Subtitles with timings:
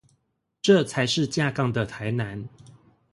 [0.63, 2.49] 這才是正港的台南